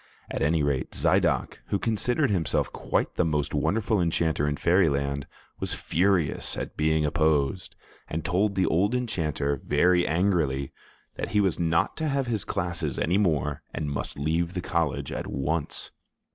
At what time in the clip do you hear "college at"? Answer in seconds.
14.61-15.27